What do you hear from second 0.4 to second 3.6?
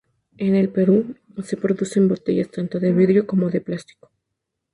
el Perú, se produce en botellas tanto de vidrio como